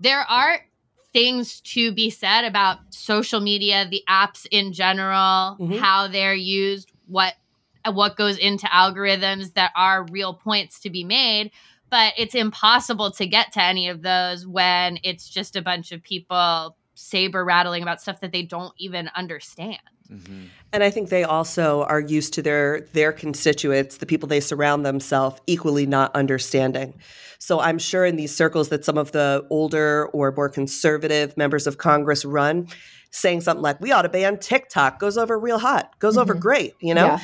[0.00, 0.60] there are
[1.12, 5.78] things to be said about social media the apps in general Mhm.
[5.78, 7.34] how they're used what
[7.92, 11.50] what goes into algorithms that are real points to be made
[11.90, 16.02] but it's impossible to get to any of those when it's just a bunch of
[16.02, 19.80] people saber rattling about stuff that they don't even understand
[20.12, 20.48] Mhm.
[20.72, 24.84] And I think they also are used to their their constituents, the people they surround
[24.84, 26.94] themselves, equally not understanding.
[27.38, 31.66] So I'm sure in these circles that some of the older or more conservative members
[31.66, 32.68] of Congress run,
[33.10, 36.40] saying something like, "We ought to ban TikTok," goes over real hot, goes over Mhm.
[36.40, 37.06] great, you know.
[37.06, 37.20] Yeah.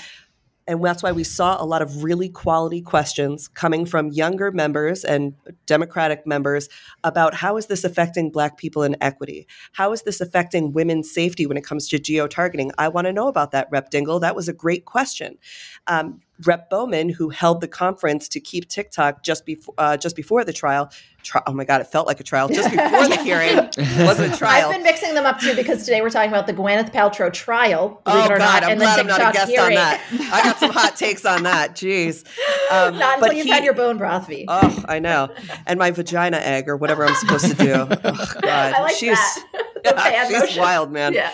[0.68, 5.04] And that's why we saw a lot of really quality questions coming from younger members
[5.04, 6.68] and Democratic members
[7.04, 9.46] about how is this affecting Black people in equity?
[9.74, 12.72] How is this affecting women's safety when it comes to geo targeting?
[12.78, 14.20] I want to know about that, Rep Dingell.
[14.20, 15.38] That was a great question.
[15.86, 20.44] Um, Rep Bowman, who held the conference to keep TikTok just before uh, just before
[20.44, 20.90] the trial.
[21.22, 23.58] Tri- oh my God, it felt like a trial just before the hearing.
[23.76, 24.68] It wasn't a trial.
[24.68, 28.02] I've been mixing them up too because today we're talking about the Gwyneth Paltrow trial.
[28.06, 29.68] Oh God, not, I'm glad I'm not a guest hearing.
[29.68, 30.00] on that.
[30.32, 31.74] I got some hot takes on that.
[31.74, 32.26] Jeez,
[32.70, 34.44] um, not until you've he, had your bone broth, V.
[34.48, 35.30] Oh, I know,
[35.66, 37.86] and my vagina egg or whatever I'm supposed to do.
[38.06, 38.44] Oh God,
[38.74, 39.66] I like she's that.
[39.84, 41.12] yeah, she's wild, man.
[41.12, 41.32] Yeah.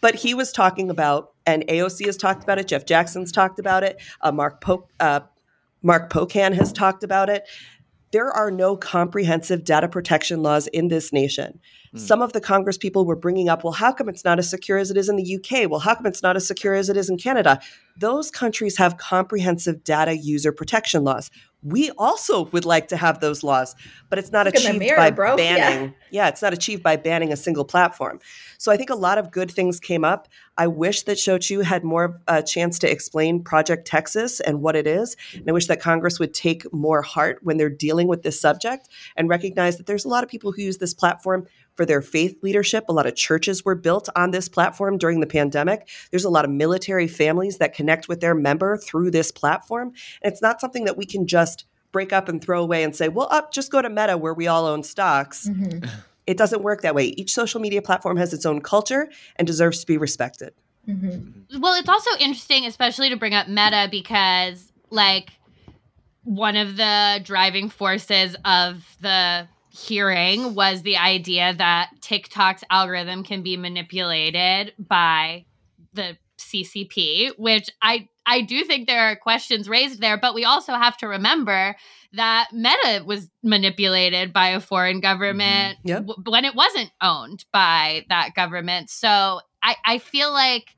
[0.00, 2.68] But he was talking about, and AOC has talked about it.
[2.68, 4.00] Jeff Jackson's talked about it.
[4.20, 5.20] Uh, Mark po- uh,
[5.82, 7.48] Mark Pocan has talked about it.
[8.12, 11.60] There are no comprehensive data protection laws in this nation.
[11.94, 12.00] Mm.
[12.00, 14.78] Some of the Congress people were bringing up, well, how come it's not as secure
[14.78, 15.68] as it is in the UK?
[15.70, 17.60] Well, how come it's not as secure as it is in Canada?
[17.96, 21.30] Those countries have comprehensive data user protection laws
[21.66, 23.74] we also would like to have those laws,
[24.08, 25.36] but it's not Look achieved mirror, by bro.
[25.36, 25.88] banning.
[26.10, 26.22] Yeah.
[26.22, 26.28] yeah.
[26.28, 28.20] it's not achieved by banning a single platform.
[28.56, 30.28] So I think a lot of good things came up.
[30.58, 34.40] I wish that Shou Chew had more of a uh, chance to explain Project Texas
[34.40, 35.16] and what it is.
[35.34, 38.88] And I wish that Congress would take more heart when they're dealing with this subject
[39.16, 42.42] and recognize that there's a lot of people who use this platform for their faith
[42.42, 42.84] leadership.
[42.88, 45.88] A lot of churches were built on this platform during the pandemic.
[46.10, 49.92] There's a lot of military families that connect with their member through this platform.
[50.22, 53.08] And it's not something that we can just break up and throw away and say,
[53.08, 55.48] well, up, just go to Meta where we all own stocks.
[55.48, 55.86] Mm-hmm.
[56.26, 57.06] It doesn't work that way.
[57.16, 60.54] Each social media platform has its own culture and deserves to be respected.
[60.88, 61.60] Mm-hmm.
[61.60, 65.30] Well, it's also interesting, especially to bring up Meta, because like
[66.22, 73.42] one of the driving forces of the hearing was the idea that TikTok's algorithm can
[73.42, 75.44] be manipulated by
[75.92, 80.74] the CCP, which I I do think there are questions raised there, but we also
[80.74, 81.76] have to remember
[82.14, 85.88] that Meta was manipulated by a foreign government mm-hmm.
[85.88, 86.06] yep.
[86.06, 88.90] w- when it wasn't owned by that government.
[88.90, 90.74] So I, I feel like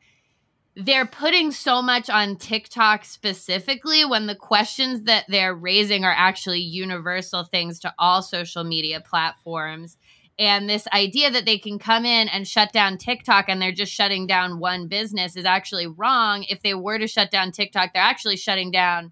[0.77, 6.61] they're putting so much on TikTok specifically when the questions that they're raising are actually
[6.61, 9.97] universal things to all social media platforms.
[10.39, 13.93] And this idea that they can come in and shut down TikTok and they're just
[13.93, 16.45] shutting down one business is actually wrong.
[16.49, 19.11] If they were to shut down TikTok, they're actually shutting down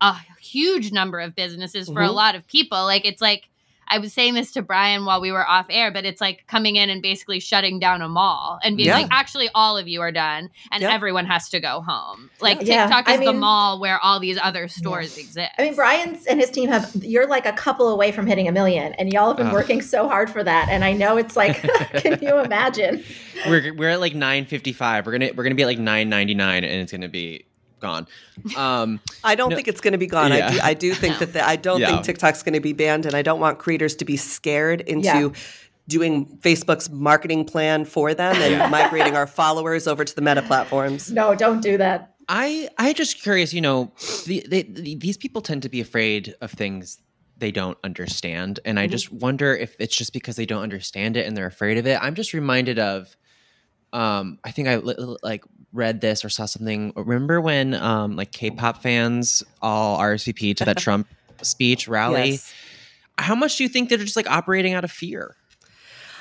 [0.00, 2.10] a huge number of businesses for mm-hmm.
[2.10, 2.84] a lot of people.
[2.84, 3.48] Like, it's like,
[3.88, 6.76] I was saying this to Brian while we were off air, but it's like coming
[6.76, 8.98] in and basically shutting down a mall and being yeah.
[8.98, 10.92] like, actually, all of you are done and yep.
[10.92, 12.30] everyone has to go home.
[12.40, 12.86] Like yeah.
[12.86, 15.24] TikTok is I mean, the mall where all these other stores yeah.
[15.24, 15.50] exist.
[15.58, 18.52] I mean, Brian's and his team have, you're like a couple away from hitting a
[18.52, 19.52] million and y'all have been uh.
[19.52, 20.68] working so hard for that.
[20.68, 21.62] And I know it's like,
[21.94, 23.02] can you imagine?
[23.46, 25.06] We're, we're at like 955.
[25.06, 27.44] We're going to, we're going to be at like 999 and it's going to be
[27.80, 28.06] gone.
[28.56, 30.32] Um, I don't no, think it's going to be gone.
[30.32, 30.48] Yeah.
[30.48, 31.90] I, do, I do think that the, I don't yeah.
[31.90, 35.06] think TikTok's going to be banned, and I don't want creators to be scared into.
[35.06, 35.30] Yeah.
[35.88, 41.10] Doing Facebook's marketing plan for them and migrating our followers over to the Meta platforms.
[41.10, 42.14] No, don't do that.
[42.28, 43.54] I I just curious.
[43.54, 43.92] You know,
[44.26, 46.98] the, they, the, these people tend to be afraid of things
[47.38, 48.90] they don't understand, and I mm-hmm.
[48.90, 51.98] just wonder if it's just because they don't understand it and they're afraid of it.
[52.02, 53.16] I'm just reminded of
[53.92, 54.76] um i think i
[55.22, 56.92] like read this or saw something.
[56.96, 61.06] Remember when um like k-pop fans all rsvp to that trump
[61.42, 62.30] speech rally?
[62.32, 62.52] Yes.
[63.18, 65.36] how much do you think they're just like operating out of fear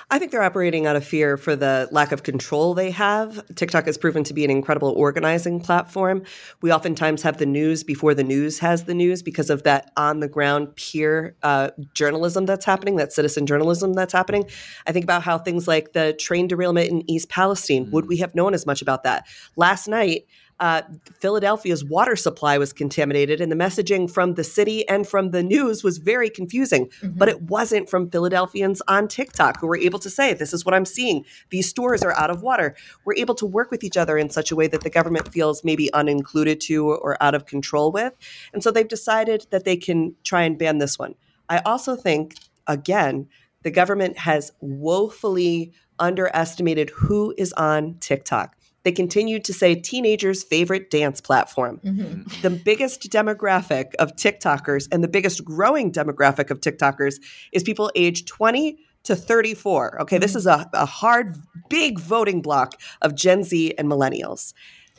[0.10, 3.46] I think they're operating out of fear for the lack of control they have.
[3.56, 6.24] TikTok has proven to be an incredible organizing platform.
[6.62, 10.22] We oftentimes have the news before the news has the news because of that on
[10.22, 14.46] the ground peer uh, journalism that's happening, that citizen journalism that's happening.
[14.86, 17.91] I think about how things like the train derailment in East Palestine, mm-hmm.
[17.91, 18.10] would mm.
[18.10, 19.28] we have known as much about that?
[19.58, 20.26] Last night,
[20.60, 20.82] uh,
[21.20, 25.84] Philadelphia's water supply was contaminated, and the messaging from the city and from the news
[25.84, 26.88] was very confusing.
[26.88, 27.17] Mm-hmm.
[27.17, 30.74] But it wasn't from Philadelphians on TikTok who were able to say, This is what
[30.74, 31.26] I'm seeing.
[31.52, 32.76] These stores are out of water.
[33.06, 35.63] We're able to work with each other in such a way that the government feels
[35.63, 38.13] maybe unincluded to or out of control with.
[38.52, 41.13] And so they've decided that they can try and ban this one.
[41.50, 43.28] I also think, again,
[43.62, 48.57] the government has woefully underestimated who is on TikTok
[48.88, 51.82] they continued to say teenagers' favorite dance platform.
[51.84, 52.41] Mm-hmm.
[52.41, 57.15] The biggest demographic of TikTokers and the biggest growing demographic of TikTokers
[57.52, 60.04] is people age 20 to 34.
[60.04, 60.21] Okay, mm-hmm.
[60.21, 61.36] this is a, a hard,
[61.67, 64.54] big voting block of Gen Z and millennials.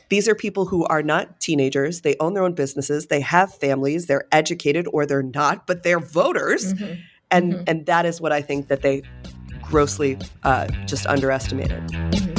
[0.09, 2.01] These are people who are not teenagers.
[2.01, 3.07] They own their own businesses.
[3.07, 4.05] They have families.
[4.05, 6.75] They're educated or they're not, but they're voters.
[6.75, 6.93] Mm-hmm.
[7.31, 7.63] And, mm-hmm.
[7.65, 9.01] and that is what I think that they
[9.63, 12.38] grossly uh, just underestimated.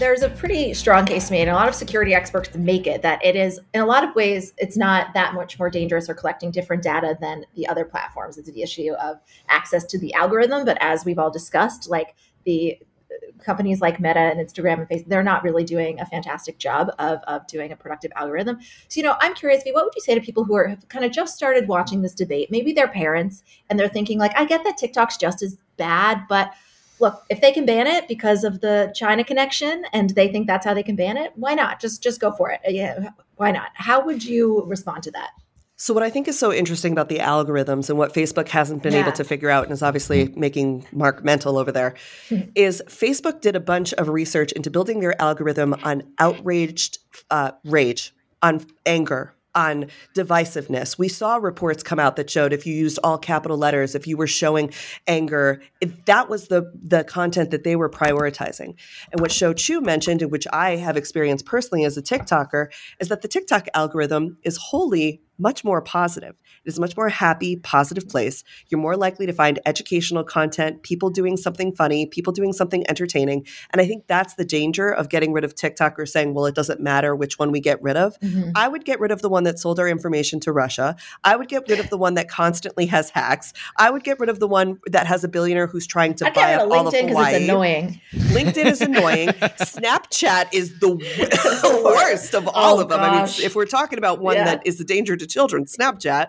[0.00, 3.24] there's a pretty strong case made, and a lot of security experts make it that
[3.24, 6.50] it is, in a lot of ways, it's not that much more dangerous or collecting
[6.50, 8.38] different data than the other platforms.
[8.38, 10.64] It's the issue of access to the algorithm.
[10.64, 12.78] But as we've all discussed, like the
[13.10, 16.90] uh, companies like Meta and Instagram and Facebook, they're not really doing a fantastic job
[16.98, 18.58] of, of doing a productive algorithm.
[18.88, 21.04] So, you know, I'm curious, what would you say to people who are have kind
[21.04, 22.50] of just started watching this debate?
[22.50, 26.52] Maybe they're parents and they're thinking, like, I get that TikTok's just as bad, but
[27.00, 30.64] look, if they can ban it because of the China connection and they think that's
[30.64, 31.80] how they can ban it, why not?
[31.80, 32.60] Just just go for it.
[32.66, 33.70] Yeah, why not?
[33.74, 35.30] How would you respond to that?
[35.76, 38.92] So, what I think is so interesting about the algorithms and what Facebook hasn't been
[38.92, 39.00] yeah.
[39.00, 41.94] able to figure out and is obviously making Mark mental over there
[42.54, 46.98] is Facebook did a bunch of research into building their algorithm on outraged
[47.30, 49.86] uh, rage, on anger, on
[50.16, 50.98] divisiveness.
[50.98, 54.16] We saw reports come out that showed if you used all capital letters, if you
[54.16, 54.72] were showing
[55.06, 55.62] anger,
[56.06, 58.74] that was the the content that they were prioritizing.
[59.12, 62.68] And what Shou Chew mentioned, and which I have experienced personally as a TikToker,
[63.00, 66.36] is that the TikTok algorithm is wholly much more positive.
[66.64, 68.44] It is a much more happy, positive place.
[68.68, 73.46] You're more likely to find educational content, people doing something funny, people doing something entertaining.
[73.70, 76.54] And I think that's the danger of getting rid of TikTok or saying, well, it
[76.54, 78.18] doesn't matter which one we get rid of.
[78.20, 78.50] Mm-hmm.
[78.54, 80.96] I would get rid of the one that sold our information to Russia.
[81.24, 83.54] I would get rid of the one that constantly has hacks.
[83.78, 86.30] I would get rid of the one that has a billionaire who's trying to I
[86.30, 87.36] buy up all of Hawaii.
[87.36, 88.00] It's annoying.
[88.12, 89.28] LinkedIn is annoying.
[89.60, 93.00] Snapchat is the, the worst of all oh, of them.
[93.00, 93.38] Gosh.
[93.38, 94.44] I mean, if we're talking about one yeah.
[94.44, 96.28] that is a danger to children, Snapchat.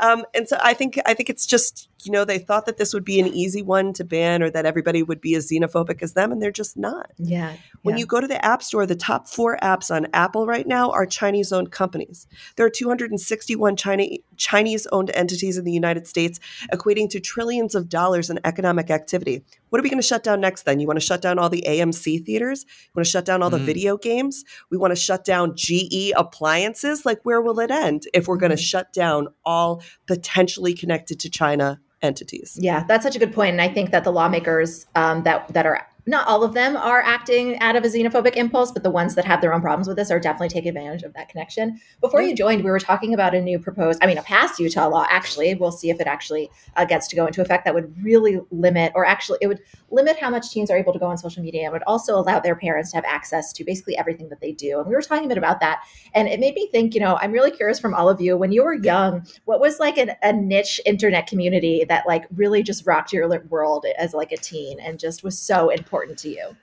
[0.00, 2.92] Um, and so I think I think it's just you know, they thought that this
[2.92, 6.14] would be an easy one to ban or that everybody would be as xenophobic as
[6.14, 7.10] them, and they're just not.
[7.18, 7.56] Yeah.
[7.82, 8.00] When yeah.
[8.00, 11.06] you go to the App Store, the top four apps on Apple right now are
[11.06, 12.26] Chinese owned companies.
[12.56, 16.40] There are 261 China, Chinese owned entities in the United States,
[16.72, 19.42] equating to trillions of dollars in economic activity.
[19.74, 20.78] What are we going to shut down next then?
[20.78, 22.64] You want to shut down all the AMC theaters?
[22.68, 23.58] You want to shut down all mm.
[23.58, 24.44] the video games?
[24.70, 27.04] We want to shut down GE appliances?
[27.04, 28.60] Like, where will it end if we're going to mm.
[28.60, 32.58] shut down all potentially connected to China entities.
[32.60, 35.66] Yeah, that's such a good point, and I think that the lawmakers um, that that
[35.66, 39.14] are not all of them are acting out of a xenophobic impulse, but the ones
[39.14, 41.80] that have their own problems with this are definitely taking advantage of that connection.
[42.00, 44.88] Before you joined, we were talking about a new proposed, I mean, a past Utah
[44.88, 45.54] law, actually.
[45.54, 48.92] We'll see if it actually uh, gets to go into effect that would really limit,
[48.94, 51.62] or actually, it would limit how much teens are able to go on social media
[51.64, 54.78] and would also allow their parents to have access to basically everything that they do.
[54.80, 55.82] And we were talking a bit about that.
[56.14, 58.52] And it made me think, you know, I'm really curious from all of you, when
[58.52, 62.86] you were young, what was like an, a niche internet community that like really just
[62.86, 65.93] rocked your world as like a teen and just was so important?
[65.94, 66.56] Important to you?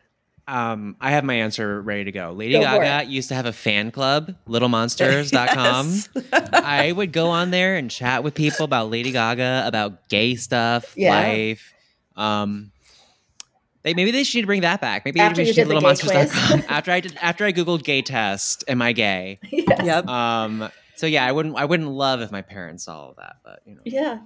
[0.47, 2.31] Um, I have my answer ready to go.
[2.31, 5.87] Lady go Gaga used to have a fan club, littlemonsters.com.
[6.33, 6.49] yes.
[6.51, 10.93] I would go on there and chat with people about Lady Gaga, about gay stuff,
[10.97, 11.11] yeah.
[11.11, 11.73] life.
[12.17, 12.71] Um,
[13.83, 15.05] they, maybe they should bring that back.
[15.05, 16.63] Maybe after we should littlemonsters.com.
[16.67, 19.39] after I did after I googled gay test, am I gay?
[19.51, 19.85] Yes.
[19.85, 20.07] Yep.
[20.07, 20.69] Um
[21.01, 23.73] so yeah, I wouldn't I wouldn't love if my parents saw all that, but you
[23.73, 23.81] know.
[23.85, 24.19] Yeah.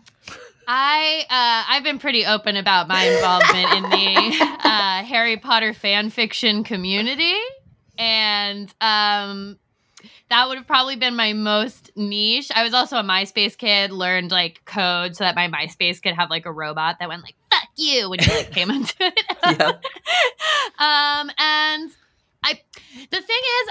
[0.68, 6.10] I uh, I've been pretty open about my involvement in the uh, Harry Potter fan
[6.10, 7.34] fiction community,
[7.98, 9.58] and um,
[10.30, 12.52] that would have probably been my most niche.
[12.54, 16.30] I was also a MySpace kid, learned like code so that my MySpace could have
[16.30, 19.60] like a robot that went like "fuck you" when you like came into it.
[19.60, 19.82] yep.
[20.78, 21.90] Um, and
[22.44, 22.60] I,
[23.12, 23.70] the thing is,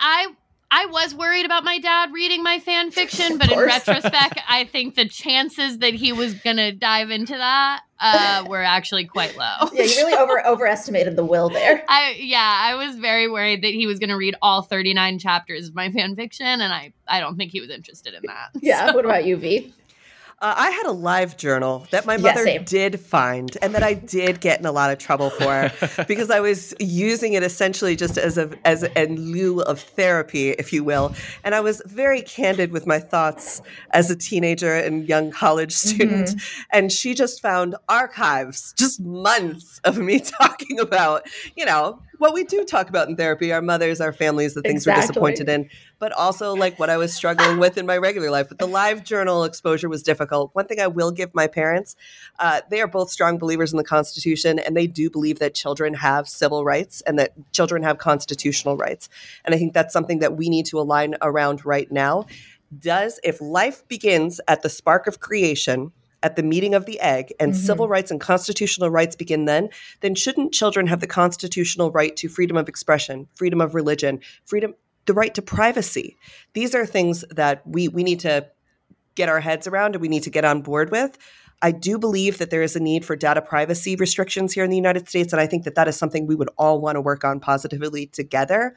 [0.00, 0.28] I
[0.70, 4.94] I was worried about my dad reading my fan fiction, but in retrospect, I think
[4.94, 9.68] the chances that he was gonna dive into that uh, were actually quite low.
[9.72, 11.84] Yeah, you really over overestimated the will there.
[11.88, 15.68] I yeah, I was very worried that he was gonna read all thirty nine chapters
[15.68, 18.50] of my fan fiction, and I I don't think he was interested in that.
[18.60, 18.88] Yeah.
[18.88, 18.94] So.
[18.94, 19.72] What about you, V?
[20.40, 23.94] Uh, I had a live journal that my mother yeah, did find and that I
[23.94, 25.72] did get in a lot of trouble for
[26.06, 30.72] because I was using it essentially just as a as in lieu of therapy, if
[30.72, 31.12] you will.
[31.42, 36.28] And I was very candid with my thoughts as a teenager and young college student.
[36.28, 36.62] Mm-hmm.
[36.72, 41.26] And she just found archives, just months of me talking about,
[41.56, 44.82] you know, what we do talk about in therapy, our mothers, our families, the things
[44.82, 45.00] exactly.
[45.00, 48.48] we're disappointed in, but also like what I was struggling with in my regular life.
[48.48, 50.50] But the live journal exposure was difficult.
[50.54, 51.96] One thing I will give my parents,
[52.38, 55.94] uh, they are both strong believers in the Constitution, and they do believe that children
[55.94, 59.08] have civil rights and that children have constitutional rights.
[59.44, 62.26] And I think that's something that we need to align around right now.
[62.76, 65.92] Does if life begins at the spark of creation,
[66.22, 67.60] at the meeting of the egg and mm-hmm.
[67.60, 69.68] civil rights and constitutional rights begin then,
[70.00, 74.74] then shouldn't children have the constitutional right to freedom of expression, freedom of religion, freedom,
[75.06, 76.16] the right to privacy?
[76.54, 78.48] These are things that we, we need to
[79.14, 81.18] get our heads around and we need to get on board with.
[81.60, 84.76] I do believe that there is a need for data privacy restrictions here in the
[84.76, 85.32] United States.
[85.32, 88.06] And I think that that is something we would all want to work on positively
[88.06, 88.76] together.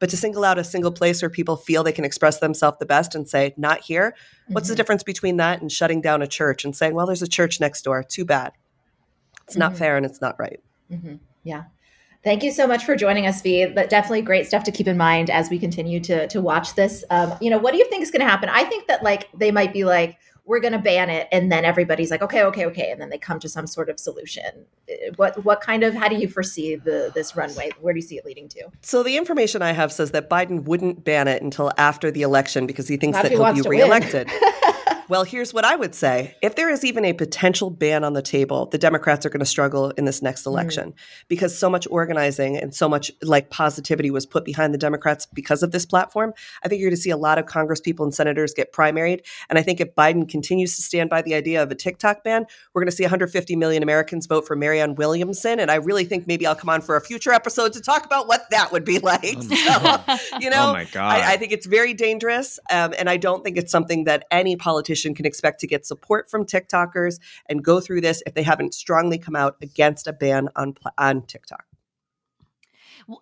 [0.00, 2.86] But to single out a single place where people feel they can express themselves the
[2.86, 4.54] best and say, not here, mm-hmm.
[4.54, 4.78] what's the mm-hmm.
[4.78, 7.82] difference between that and shutting down a church and saying, well, there's a church next
[7.82, 8.02] door?
[8.02, 8.52] Too bad.
[9.44, 9.60] It's mm-hmm.
[9.60, 10.60] not fair and it's not right.
[10.90, 11.16] Mm-hmm.
[11.44, 11.64] Yeah.
[12.22, 13.66] Thank you so much for joining us, V.
[13.66, 17.02] But definitely great stuff to keep in mind as we continue to to watch this.
[17.08, 18.50] Um, you know, what do you think is going to happen?
[18.50, 20.18] I think that like they might be like,
[20.50, 23.16] we're going to ban it and then everybody's like okay okay okay and then they
[23.16, 24.66] come to some sort of solution.
[24.90, 27.70] Uh, what what kind of how do you foresee the this runway?
[27.80, 28.68] Where do you see it leading to?
[28.82, 32.66] So the information i have says that biden wouldn't ban it until after the election
[32.66, 34.28] because he thinks Not that he will be reelected
[35.10, 36.36] Well, here's what I would say.
[36.40, 39.44] If there is even a potential ban on the table, the Democrats are going to
[39.44, 40.46] struggle in this next mm.
[40.46, 40.94] election mm.
[41.26, 45.64] because so much organizing and so much like positivity was put behind the Democrats because
[45.64, 46.32] of this platform.
[46.62, 49.26] I think you're going to see a lot of Congress people and senators get primaried.
[49.48, 52.46] And I think if Biden continues to stand by the idea of a TikTok ban,
[52.72, 55.58] we're going to see 150 million Americans vote for Marianne Williamson.
[55.58, 58.28] And I really think maybe I'll come on for a future episode to talk about
[58.28, 59.38] what that would be like.
[59.40, 61.16] Oh so, you know, oh my God.
[61.16, 62.60] I, I, think it's very dangerous.
[62.70, 65.86] Um, and I don't think it's something that any politician organization can expect to get
[65.86, 70.12] support from TikTokers and go through this if they haven't strongly come out against a
[70.12, 71.64] ban on on TikTok.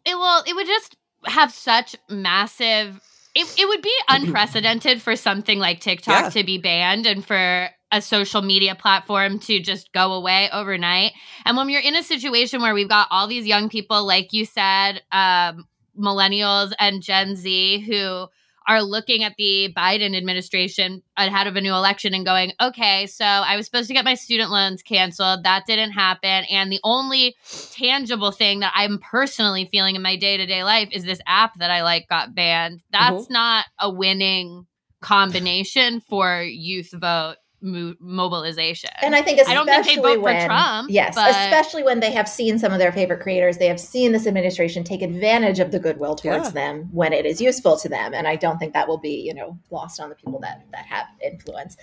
[0.04, 0.42] It will.
[0.46, 3.00] It would just have such massive.
[3.34, 6.30] It, it would be unprecedented for something like TikTok yeah.
[6.30, 11.12] to be banned and for a social media platform to just go away overnight.
[11.46, 14.44] And when you're in a situation where we've got all these young people, like you
[14.44, 15.66] said, um,
[15.98, 18.28] millennials and Gen Z, who
[18.68, 23.24] are looking at the Biden administration ahead of a new election and going, okay, so
[23.24, 25.44] I was supposed to get my student loans canceled.
[25.44, 26.44] That didn't happen.
[26.50, 27.34] And the only
[27.72, 31.54] tangible thing that I'm personally feeling in my day to day life is this app
[31.58, 32.82] that I like got banned.
[32.92, 33.32] That's mm-hmm.
[33.32, 34.66] not a winning
[35.00, 38.90] combination for youth vote mo- mobilization.
[39.02, 40.90] And I think, I don't think they vote when, for Trump.
[40.90, 41.30] Yes, but...
[41.30, 44.84] especially when they have seen some of their favorite creators, they have seen this administration
[44.84, 46.50] take advantage of the goodwill towards yeah.
[46.50, 48.14] them when it is useful to them.
[48.14, 50.86] And I don't think that will be, you know, lost on the people that that
[50.86, 51.76] have influence.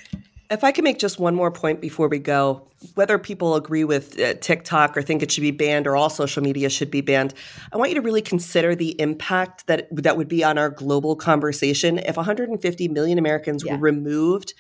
[0.52, 4.20] If I can make just one more point before we go, whether people agree with
[4.20, 7.34] uh, TikTok or think it should be banned or all social media should be banned,
[7.74, 11.16] I want you to really consider the impact that that would be on our global
[11.16, 13.74] conversation if 150 million Americans yeah.
[13.74, 14.54] were removed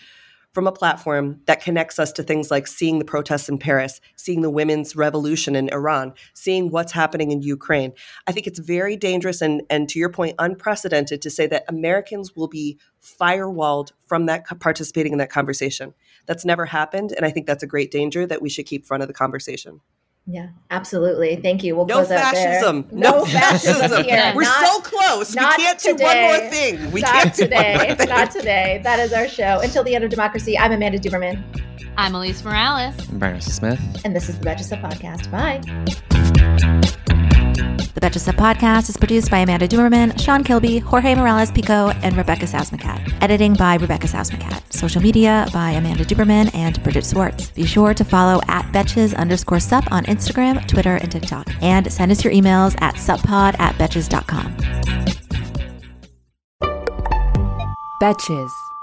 [0.56, 4.42] from a platform that connects us to things like seeing the protests in Paris, seeing
[4.42, 7.92] the women's revolution in Iran, seeing what's happening in Ukraine.
[8.26, 12.38] I think it's very dangerous and, and to your point, unprecedented to say that Americans
[12.38, 15.94] will be firewalled from that participating in that conversation.
[16.26, 17.12] That's never happened.
[17.12, 19.82] And I think that's a great danger that we should keep front of the conversation.
[20.28, 21.36] Yeah, absolutely.
[21.36, 21.76] Thank you.
[21.76, 22.88] We'll no fascism.
[22.92, 24.04] No, no fascism.
[24.04, 24.34] Here.
[24.36, 25.36] We're not, so close.
[25.36, 25.98] We can't today.
[25.98, 26.92] do one more thing.
[26.92, 27.96] We not can't today.
[28.08, 28.82] Not today.
[28.84, 29.60] That is our show.
[29.62, 31.44] Until the end of democracy, I'm Amanda Duberman.
[31.98, 32.96] I'm Elise Morales.
[33.10, 33.80] I'm Brian Smith.
[34.04, 35.30] And this is the Betches Sup Podcast.
[35.30, 37.06] Bye.
[37.56, 42.18] The Betches Sup Podcast is produced by Amanda Duberman, Sean Kilby, Jorge Morales Pico, and
[42.18, 43.14] Rebecca Sousmacat.
[43.22, 44.74] Editing by Rebecca Sousmacat.
[44.74, 47.52] Social media by Amanda Duberman and Bridget Swartz.
[47.52, 51.48] Be sure to follow at Betches underscore sup on Instagram, Twitter, and TikTok.
[51.62, 54.56] And send us your emails at suppod at betches.com.
[58.02, 58.75] Betches.